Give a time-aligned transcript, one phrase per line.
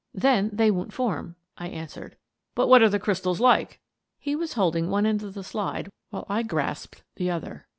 [0.25, 2.17] "Then they won't form," I answered."
[2.55, 3.79] But what are the crystals like?"
[4.17, 7.67] He was holding one end of the slide while I grasped the other.